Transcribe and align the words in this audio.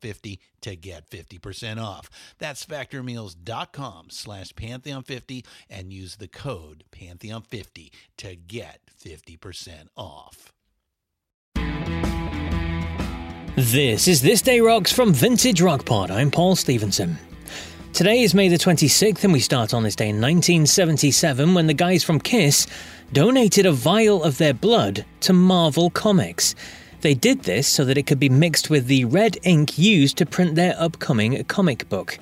Pantheon50 0.00 0.38
to 0.62 0.76
get 0.76 1.08
50% 1.08 1.82
off. 1.82 2.10
That's 2.38 2.64
factormeals.com 2.66 4.06
slash 4.10 4.52
Pantheon50 4.52 5.44
and 5.68 5.92
use 5.92 6.16
the 6.16 6.28
code 6.28 6.84
Pantheon50 6.92 7.90
to 8.18 8.36
get 8.36 8.80
50% 9.02 9.88
off. 9.96 10.52
This 13.56 14.08
is 14.08 14.22
This 14.22 14.42
Day 14.42 14.60
Rocks 14.60 14.92
from 14.92 15.12
Vintage 15.12 15.60
Rock 15.60 15.84
Pod. 15.84 16.10
I'm 16.10 16.30
Paul 16.30 16.56
Stevenson. 16.56 17.18
Today 17.92 18.22
is 18.22 18.34
May 18.34 18.48
the 18.48 18.56
26th, 18.56 19.24
and 19.24 19.32
we 19.32 19.40
start 19.40 19.74
on 19.74 19.82
this 19.82 19.96
day 19.96 20.08
in 20.08 20.20
1977 20.20 21.54
when 21.54 21.66
the 21.66 21.74
guys 21.74 22.04
from 22.04 22.20
Kiss 22.20 22.66
donated 23.12 23.66
a 23.66 23.72
vial 23.72 24.22
of 24.22 24.38
their 24.38 24.54
blood 24.54 25.04
to 25.20 25.32
Marvel 25.32 25.90
Comics. 25.90 26.54
They 27.00 27.14
did 27.14 27.44
this 27.44 27.66
so 27.66 27.84
that 27.86 27.96
it 27.96 28.06
could 28.06 28.20
be 28.20 28.28
mixed 28.28 28.68
with 28.68 28.86
the 28.86 29.06
red 29.06 29.38
ink 29.42 29.78
used 29.78 30.18
to 30.18 30.26
print 30.26 30.54
their 30.54 30.74
upcoming 30.78 31.42
comic 31.44 31.88
book. 31.88 32.18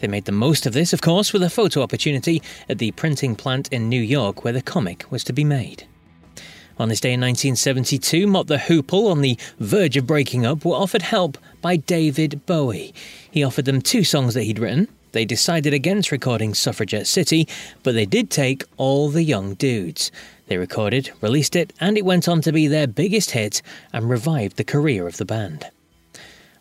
They 0.00 0.08
made 0.08 0.24
the 0.24 0.32
most 0.32 0.64
of 0.64 0.72
this, 0.72 0.94
of 0.94 1.02
course, 1.02 1.34
with 1.34 1.42
a 1.42 1.50
photo 1.50 1.82
opportunity 1.82 2.42
at 2.68 2.78
the 2.78 2.92
printing 2.92 3.36
plant 3.36 3.68
in 3.70 3.90
New 3.90 4.00
York 4.00 4.42
where 4.42 4.54
the 4.54 4.62
comic 4.62 5.04
was 5.10 5.22
to 5.24 5.34
be 5.34 5.44
made. 5.44 5.86
On 6.78 6.88
this 6.88 7.00
day 7.00 7.12
in 7.12 7.20
1972, 7.20 8.26
Mott 8.26 8.46
the 8.46 8.56
Hoople, 8.56 9.10
on 9.10 9.20
the 9.20 9.38
verge 9.58 9.98
of 9.98 10.06
breaking 10.06 10.46
up, 10.46 10.64
were 10.64 10.74
offered 10.74 11.02
help 11.02 11.36
by 11.60 11.76
David 11.76 12.44
Bowie. 12.46 12.94
He 13.30 13.44
offered 13.44 13.66
them 13.66 13.82
two 13.82 14.02
songs 14.02 14.32
that 14.32 14.44
he'd 14.44 14.58
written. 14.58 14.88
They 15.12 15.24
decided 15.26 15.74
against 15.74 16.10
recording 16.10 16.54
Suffragette 16.54 17.06
City, 17.06 17.46
but 17.82 17.94
they 17.94 18.06
did 18.06 18.30
take 18.30 18.64
All 18.78 19.10
the 19.10 19.22
Young 19.22 19.54
Dudes. 19.54 20.10
They 20.46 20.56
recorded, 20.56 21.10
released 21.20 21.54
it, 21.54 21.72
and 21.80 21.96
it 21.96 22.04
went 22.04 22.28
on 22.28 22.40
to 22.42 22.52
be 22.52 22.66
their 22.66 22.86
biggest 22.86 23.32
hit 23.32 23.62
and 23.92 24.08
revived 24.08 24.56
the 24.56 24.64
career 24.64 25.06
of 25.06 25.18
the 25.18 25.24
band. 25.24 25.66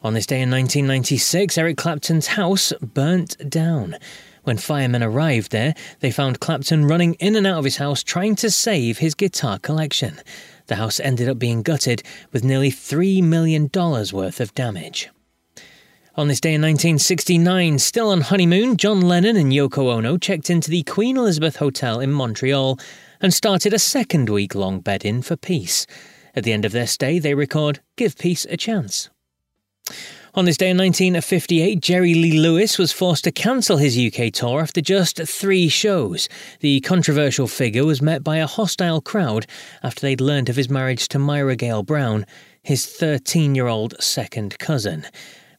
On 0.03 0.13
this 0.13 0.25
day 0.25 0.41
in 0.41 0.51
1996, 0.51 1.57
Eric 1.57 1.78
Clapton's 1.78 2.28
house 2.28 2.73
burnt 2.81 3.38
down. 3.50 3.95
When 4.44 4.57
firemen 4.57 5.03
arrived 5.03 5.51
there, 5.51 5.75
they 6.00 6.12
found 6.12 6.39
Clapton 6.39 6.85
running 6.85 7.13
in 7.16 7.35
and 7.35 7.45
out 7.45 7.59
of 7.59 7.66
his 7.66 7.78
house 7.78 8.03
trying 8.03 8.35
to 8.38 8.50
save 8.50 8.97
his 8.97 9.13
guitar 9.13 9.59
collection. 9.59 10.19
The 10.68 10.75
house 10.75 11.00
ended 11.00 11.29
up 11.29 11.38
being 11.38 11.62
gutted 11.62 12.01
with 12.31 12.44
nearly 12.44 12.72
$3 12.72 13.22
million 13.23 13.69
worth 13.73 14.39
of 14.39 14.56
damage. 14.56 15.09
On 16.17 16.27
this 16.27 16.41
day 16.41 16.55
in 16.55 16.61
1969, 16.61 17.79
still 17.79 18.09
on 18.09 18.19
honeymoon, 18.19 18.75
John 18.75 18.99
Lennon 18.99 19.38
and 19.38 19.53
Yoko 19.53 19.94
Ono 19.94 20.17
checked 20.17 20.49
into 20.49 20.69
the 20.69 20.83
Queen 20.83 21.16
Elizabeth 21.16 21.55
Hotel 21.55 22.01
in 22.01 22.11
Montreal 22.11 22.77
and 23.22 23.33
started 23.33 23.73
a 23.73 23.79
second 23.79 24.29
week 24.29 24.53
long 24.53 24.81
bed 24.81 25.05
in 25.05 25.21
for 25.21 25.38
peace. 25.38 25.88
At 26.35 26.44
the 26.44 26.51
end 26.51 26.66
of 26.66 26.73
their 26.73 26.85
stay, 26.85 27.17
they 27.17 27.33
record 27.33 27.79
Give 27.95 28.17
Peace 28.17 28.45
a 28.50 28.57
Chance. 28.57 29.09
On 30.33 30.44
this 30.44 30.57
day 30.57 30.71
in 30.71 30.77
1958, 30.77 31.79
Jerry 31.79 32.13
Lee 32.13 32.38
Lewis 32.38 32.77
was 32.77 32.91
forced 32.91 33.23
to 33.23 33.31
cancel 33.31 33.77
his 33.77 33.97
UK 33.97 34.33
tour 34.33 34.59
after 34.59 34.81
just 34.81 35.17
three 35.17 35.69
shows. 35.69 36.27
The 36.59 36.81
controversial 36.81 37.47
figure 37.47 37.85
was 37.85 38.01
met 38.01 38.21
by 38.21 38.35
a 38.38 38.47
hostile 38.47 39.00
crowd 39.00 39.47
after 39.81 40.01
they'd 40.01 40.19
learned 40.19 40.50
of 40.50 40.57
his 40.57 40.69
marriage 40.69 41.07
to 41.07 41.19
Myra 41.19 41.55
Gale 41.55 41.83
Brown, 41.83 42.25
his 42.63 42.85
13 42.85 43.55
year 43.55 43.67
old 43.67 43.95
second 44.01 44.59
cousin. 44.59 45.05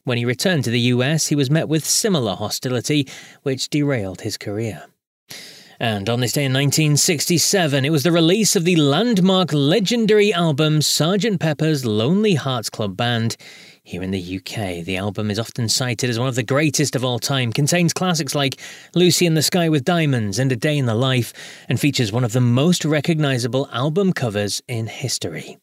When 0.04 0.18
he 0.18 0.24
returned 0.24 0.64
to 0.64 0.70
the 0.70 0.80
US, 0.80 1.28
he 1.28 1.36
was 1.36 1.50
met 1.50 1.68
with 1.68 1.84
similar 1.84 2.34
hostility, 2.34 3.06
which 3.42 3.70
derailed 3.70 4.22
his 4.22 4.36
career. 4.36 4.84
And 5.78 6.08
on 6.08 6.20
this 6.20 6.32
day 6.32 6.44
in 6.44 6.52
1967, 6.52 7.84
it 7.84 7.90
was 7.90 8.02
the 8.02 8.12
release 8.12 8.54
of 8.54 8.64
the 8.64 8.76
landmark 8.76 9.52
legendary 9.52 10.32
album 10.32 10.80
Sgt. 10.80 11.40
Pepper's 11.40 11.84
Lonely 11.84 12.34
Hearts 12.34 12.70
Club 12.70 12.96
Band. 12.96 13.36
Here 13.84 14.02
in 14.02 14.12
the 14.12 14.36
UK, 14.36 14.84
the 14.84 14.96
album 14.96 15.30
is 15.30 15.38
often 15.38 15.68
cited 15.68 16.08
as 16.08 16.18
one 16.18 16.28
of 16.28 16.36
the 16.36 16.42
greatest 16.44 16.94
of 16.94 17.04
all 17.04 17.18
time, 17.18 17.52
contains 17.52 17.92
classics 17.92 18.34
like 18.34 18.60
Lucy 18.94 19.26
in 19.26 19.34
the 19.34 19.42
Sky 19.42 19.68
with 19.68 19.84
Diamonds 19.84 20.38
and 20.38 20.52
A 20.52 20.56
Day 20.56 20.78
in 20.78 20.86
the 20.86 20.94
Life, 20.94 21.32
and 21.68 21.80
features 21.80 22.12
one 22.12 22.24
of 22.24 22.32
the 22.32 22.40
most 22.40 22.84
recognisable 22.84 23.68
album 23.72 24.12
covers 24.12 24.62
in 24.68 24.86
history. 24.86 25.58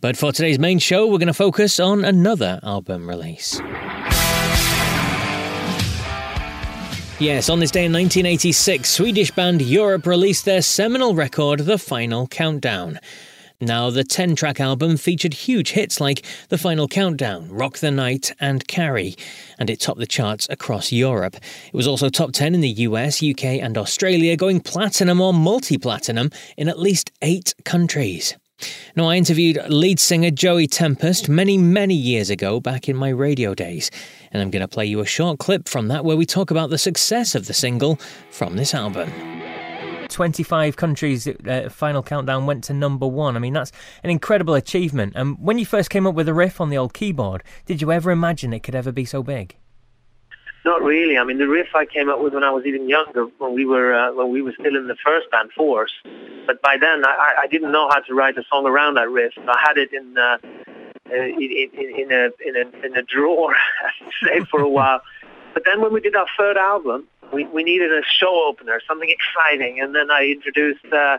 But 0.00 0.16
for 0.16 0.32
today's 0.32 0.58
main 0.58 0.78
show, 0.78 1.06
we're 1.06 1.18
going 1.18 1.26
to 1.28 1.34
focus 1.34 1.80
on 1.80 2.04
another 2.04 2.60
album 2.62 3.08
release. 3.08 3.60
Yes, 7.18 7.48
on 7.48 7.60
this 7.60 7.70
day 7.70 7.86
in 7.86 7.92
1986, 7.92 8.90
Swedish 8.90 9.30
band 9.30 9.62
Europe 9.62 10.06
released 10.06 10.44
their 10.44 10.60
seminal 10.60 11.14
record, 11.14 11.60
The 11.60 11.78
Final 11.78 12.26
Countdown. 12.26 13.00
Now, 13.58 13.88
the 13.88 14.04
10 14.04 14.36
track 14.36 14.60
album 14.60 14.98
featured 14.98 15.32
huge 15.32 15.70
hits 15.70 15.98
like 15.98 16.26
The 16.50 16.58
Final 16.58 16.86
Countdown, 16.88 17.48
Rock 17.48 17.78
the 17.78 17.90
Night, 17.90 18.34
and 18.38 18.68
Carrie, 18.68 19.16
and 19.58 19.70
it 19.70 19.80
topped 19.80 19.98
the 19.98 20.06
charts 20.06 20.46
across 20.50 20.92
Europe. 20.92 21.36
It 21.36 21.72
was 21.72 21.88
also 21.88 22.10
top 22.10 22.32
10 22.32 22.54
in 22.54 22.60
the 22.60 22.68
US, 22.68 23.22
UK, 23.22 23.62
and 23.62 23.78
Australia, 23.78 24.36
going 24.36 24.60
platinum 24.60 25.22
or 25.22 25.32
multi 25.32 25.78
platinum 25.78 26.30
in 26.58 26.68
at 26.68 26.78
least 26.78 27.12
eight 27.22 27.54
countries. 27.64 28.36
Now, 28.96 29.08
I 29.08 29.16
interviewed 29.16 29.58
lead 29.68 30.00
singer 30.00 30.30
Joey 30.30 30.66
Tempest 30.66 31.28
many, 31.28 31.58
many 31.58 31.94
years 31.94 32.30
ago 32.30 32.60
back 32.60 32.88
in 32.88 32.96
my 32.96 33.10
radio 33.10 33.54
days, 33.54 33.90
and 34.32 34.40
I'm 34.40 34.50
going 34.50 34.62
to 34.62 34.68
play 34.68 34.86
you 34.86 35.00
a 35.00 35.06
short 35.06 35.38
clip 35.38 35.68
from 35.68 35.88
that 35.88 36.02
where 36.02 36.16
we 36.16 36.24
talk 36.24 36.50
about 36.50 36.70
the 36.70 36.78
success 36.78 37.34
of 37.34 37.46
the 37.46 37.52
single 37.52 37.96
from 38.30 38.56
this 38.56 38.72
album. 38.72 39.12
25 40.08 40.76
countries, 40.76 41.28
uh, 41.28 41.68
Final 41.70 42.02
Countdown 42.02 42.46
went 42.46 42.64
to 42.64 42.72
number 42.72 43.06
one. 43.06 43.36
I 43.36 43.38
mean, 43.38 43.52
that's 43.52 43.70
an 44.02 44.08
incredible 44.08 44.54
achievement. 44.54 45.12
And 45.14 45.36
when 45.38 45.58
you 45.58 45.66
first 45.66 45.90
came 45.90 46.06
up 46.06 46.14
with 46.14 46.24
the 46.24 46.32
riff 46.32 46.58
on 46.58 46.70
the 46.70 46.78
old 46.78 46.94
keyboard, 46.94 47.42
did 47.66 47.82
you 47.82 47.92
ever 47.92 48.10
imagine 48.10 48.54
it 48.54 48.62
could 48.62 48.74
ever 48.74 48.92
be 48.92 49.04
so 49.04 49.22
big? 49.22 49.56
Not 50.64 50.82
really. 50.82 51.18
I 51.18 51.24
mean, 51.24 51.36
the 51.38 51.46
riff 51.46 51.68
I 51.74 51.84
came 51.84 52.08
up 52.08 52.20
with 52.20 52.32
when 52.32 52.44
I 52.44 52.50
was 52.50 52.64
even 52.64 52.88
younger, 52.88 53.26
when 53.38 53.52
we 53.52 53.66
were 53.66 53.94
uh, 53.94 54.12
when 54.14 54.32
we 54.32 54.42
were 54.42 54.52
still 54.58 54.74
in 54.74 54.88
the 54.88 54.96
first 55.04 55.30
band, 55.30 55.52
Force. 55.52 55.92
But 56.46 56.62
by 56.62 56.76
then, 56.76 57.04
I, 57.04 57.34
I 57.42 57.46
didn't 57.48 57.72
know 57.72 57.88
how 57.88 58.00
to 58.00 58.14
write 58.14 58.38
a 58.38 58.44
song 58.48 58.66
around 58.66 58.94
that 58.94 59.10
riff. 59.10 59.32
I 59.36 59.58
had 59.66 59.76
it 59.76 59.92
in 59.92 60.16
uh, 60.16 60.38
in, 61.10 61.40
in, 61.40 62.00
in 62.00 62.12
a 62.12 62.30
in 62.46 62.56
a 62.56 62.86
in 62.86 62.96
a 62.96 63.02
drawer, 63.02 63.54
say, 64.24 64.40
for 64.50 64.60
a 64.60 64.68
while. 64.68 65.00
But 65.54 65.64
then 65.64 65.80
when 65.80 65.92
we 65.92 66.00
did 66.00 66.14
our 66.14 66.26
third 66.36 66.56
album, 66.56 67.08
we, 67.32 67.46
we 67.46 67.64
needed 67.64 67.90
a 67.90 68.02
show 68.04 68.46
opener, 68.46 68.80
something 68.86 69.08
exciting, 69.08 69.80
and 69.80 69.94
then 69.94 70.10
I 70.10 70.26
introduced 70.26 70.84
uh, 70.92 71.18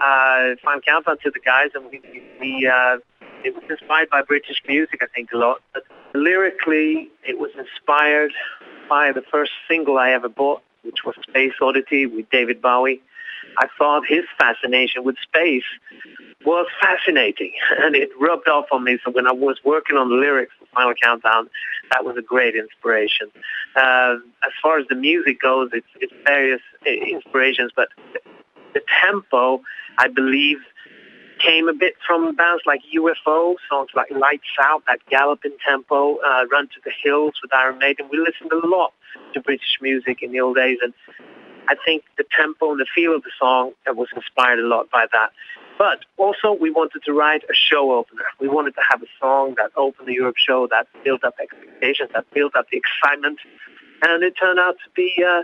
uh, 0.00 0.54
Final 0.62 0.80
Countdown 0.86 1.18
to 1.24 1.30
the 1.30 1.40
guys, 1.40 1.70
and 1.74 1.90
we, 1.90 2.00
we 2.40 2.66
uh, 2.66 2.98
it 3.44 3.54
was 3.54 3.64
inspired 3.68 4.10
by 4.10 4.22
British 4.22 4.62
music, 4.66 5.00
I 5.02 5.06
think, 5.14 5.32
a 5.32 5.36
lot. 5.36 5.60
But 5.72 5.84
lyrically, 6.14 7.10
it 7.26 7.38
was 7.38 7.50
inspired 7.58 8.32
by 8.88 9.12
the 9.12 9.22
first 9.22 9.52
single 9.68 9.98
I 9.98 10.10
ever 10.10 10.28
bought, 10.28 10.62
which 10.82 11.04
was 11.04 11.14
Space 11.28 11.54
Oddity 11.60 12.06
with 12.06 12.30
David 12.30 12.62
Bowie. 12.62 13.02
I 13.58 13.68
thought 13.78 14.06
his 14.06 14.24
fascination 14.38 15.04
with 15.04 15.16
space 15.22 15.64
was 16.44 16.66
fascinating, 16.80 17.52
and 17.78 17.94
it 17.94 18.10
rubbed 18.20 18.48
off 18.48 18.66
on 18.72 18.84
me. 18.84 18.98
So 19.04 19.10
when 19.10 19.26
I 19.26 19.32
was 19.32 19.58
working 19.64 19.96
on 19.96 20.08
the 20.08 20.16
lyrics 20.16 20.52
for 20.58 20.66
Final 20.74 20.94
Countdown, 20.94 21.48
that 21.92 22.04
was 22.04 22.16
a 22.16 22.22
great 22.22 22.54
inspiration. 22.54 23.30
Uh, 23.76 24.16
as 24.44 24.52
far 24.62 24.78
as 24.78 24.86
the 24.88 24.94
music 24.94 25.40
goes, 25.40 25.70
it's, 25.72 25.86
it's 26.00 26.12
various 26.24 26.60
inspirations, 26.86 27.72
but 27.74 27.88
the 28.74 28.80
tempo, 29.02 29.62
I 29.98 30.08
believe, 30.08 30.58
came 31.38 31.68
a 31.68 31.72
bit 31.72 31.94
from 32.06 32.34
bands 32.34 32.62
like 32.66 32.80
UFO, 32.94 33.54
songs 33.68 33.90
like 33.94 34.10
Lights 34.10 34.44
Out, 34.60 34.82
that 34.86 35.00
galloping 35.10 35.56
tempo, 35.66 36.16
uh, 36.16 36.46
Run 36.50 36.68
to 36.68 36.80
the 36.84 36.92
Hills 37.02 37.34
with 37.42 37.54
Iron 37.54 37.78
Maiden. 37.78 38.08
We 38.10 38.18
listened 38.18 38.52
a 38.52 38.66
lot 38.66 38.92
to 39.34 39.40
British 39.40 39.78
music 39.80 40.22
in 40.22 40.32
the 40.32 40.40
old 40.40 40.56
days, 40.56 40.78
and 40.82 40.94
I 41.68 41.76
think 41.84 42.04
the 42.16 42.24
tempo 42.36 42.72
and 42.72 42.80
the 42.80 42.86
feel 42.94 43.14
of 43.14 43.22
the 43.22 43.30
song 43.38 43.72
was 43.86 44.08
inspired 44.14 44.58
a 44.58 44.66
lot 44.66 44.90
by 44.90 45.06
that. 45.12 45.30
But 45.78 46.00
also, 46.18 46.52
we 46.52 46.70
wanted 46.70 47.02
to 47.04 47.12
write 47.12 47.42
a 47.44 47.54
show 47.54 47.92
opener. 47.92 48.26
We 48.38 48.48
wanted 48.48 48.74
to 48.76 48.82
have 48.88 49.02
a 49.02 49.06
song 49.18 49.54
that 49.56 49.70
opened 49.76 50.06
the 50.06 50.12
Europe 50.12 50.36
show, 50.36 50.68
that 50.68 50.86
built 51.02 51.24
up 51.24 51.34
expectations, 51.40 52.10
that 52.14 52.30
built 52.32 52.54
up 52.54 52.66
the 52.70 52.78
excitement, 52.78 53.38
and 54.02 54.22
it 54.22 54.34
turned 54.40 54.60
out 54.60 54.76
to 54.84 54.90
be 54.94 55.12
uh, 55.26 55.42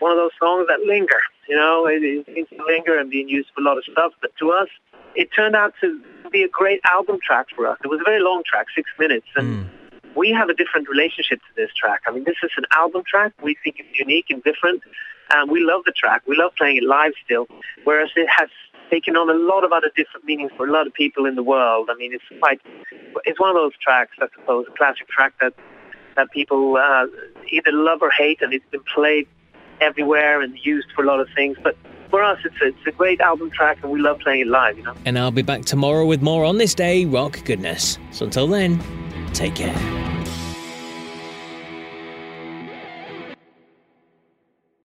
one 0.00 0.12
of 0.12 0.18
those 0.18 0.32
songs 0.38 0.66
that 0.68 0.80
linger. 0.80 1.20
You 1.48 1.56
know, 1.56 1.86
it, 1.86 2.02
it 2.02 2.26
seems 2.26 2.48
to 2.50 2.64
linger 2.66 2.98
and 2.98 3.10
being 3.10 3.28
used 3.28 3.48
for 3.54 3.62
a 3.62 3.64
lot 3.64 3.78
of 3.78 3.84
stuff, 3.84 4.12
but 4.20 4.32
to 4.38 4.50
us, 4.50 4.68
it 5.14 5.30
turned 5.34 5.56
out 5.56 5.72
to 5.80 6.00
be 6.30 6.42
a 6.42 6.48
great 6.48 6.80
album 6.84 7.18
track 7.24 7.46
for 7.56 7.66
us. 7.66 7.78
It 7.82 7.88
was 7.88 8.00
a 8.00 8.04
very 8.04 8.22
long 8.22 8.42
track, 8.46 8.66
six 8.74 8.88
minutes, 8.98 9.26
and 9.34 9.64
mm. 9.64 9.70
We 10.16 10.30
have 10.30 10.48
a 10.48 10.54
different 10.54 10.88
relationship 10.88 11.38
to 11.40 11.52
this 11.56 11.70
track. 11.74 12.02
I 12.06 12.12
mean, 12.12 12.24
this 12.24 12.36
is 12.42 12.50
an 12.56 12.64
album 12.72 13.02
track. 13.06 13.32
We 13.42 13.56
think 13.62 13.76
it's 13.78 13.98
unique 13.98 14.26
and 14.30 14.42
different, 14.42 14.82
and 15.32 15.50
we 15.50 15.60
love 15.62 15.82
the 15.84 15.92
track. 15.92 16.22
We 16.26 16.36
love 16.36 16.52
playing 16.56 16.78
it 16.78 16.84
live 16.84 17.12
still, 17.24 17.46
whereas 17.84 18.10
it 18.16 18.28
has 18.28 18.48
taken 18.90 19.16
on 19.16 19.30
a 19.30 19.34
lot 19.34 19.64
of 19.64 19.72
other 19.72 19.90
different 19.96 20.24
meanings 20.26 20.50
for 20.56 20.66
a 20.66 20.72
lot 20.72 20.86
of 20.86 20.92
people 20.92 21.26
in 21.26 21.36
the 21.36 21.42
world. 21.42 21.88
I 21.90 21.94
mean, 21.94 22.12
it's 22.12 22.24
quite, 22.40 22.60
it's 23.24 23.38
one 23.38 23.50
of 23.50 23.54
those 23.54 23.72
tracks, 23.80 24.16
I 24.20 24.26
suppose, 24.34 24.66
a 24.68 24.76
classic 24.76 25.08
track 25.08 25.34
that 25.40 25.54
that 26.16 26.30
people 26.32 26.76
uh, 26.76 27.06
either 27.50 27.70
love 27.72 28.02
or 28.02 28.10
hate, 28.10 28.42
and 28.42 28.52
it's 28.52 28.64
been 28.70 28.82
played 28.94 29.28
everywhere 29.80 30.42
and 30.42 30.58
used 30.62 30.88
for 30.94 31.04
a 31.04 31.06
lot 31.06 31.20
of 31.20 31.28
things. 31.36 31.56
But 31.62 31.76
for 32.10 32.22
us, 32.22 32.38
it's 32.44 32.56
a, 32.60 32.66
it's 32.66 32.86
a 32.86 32.90
great 32.90 33.20
album 33.20 33.50
track, 33.50 33.78
and 33.82 33.92
we 33.92 34.00
love 34.00 34.18
playing 34.18 34.40
it 34.40 34.46
live. 34.48 34.76
You 34.76 34.84
know. 34.84 34.94
And 35.04 35.18
I'll 35.18 35.30
be 35.30 35.42
back 35.42 35.64
tomorrow 35.64 36.04
with 36.04 36.20
more 36.20 36.44
on 36.44 36.58
this 36.58 36.74
day 36.74 37.04
rock 37.04 37.42
goodness. 37.44 37.98
So 38.10 38.24
until 38.24 38.48
then, 38.48 38.82
take 39.32 39.54
care. 39.54 40.09